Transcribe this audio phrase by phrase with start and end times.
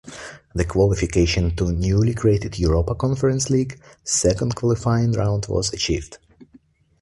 [0.55, 6.17] The qualification to the newly created Europa Conference League second qualifying round was achieved.